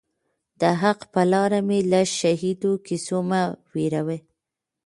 [0.59, 4.17] د حق پر لار می له شهیدو کیسو مه وېروه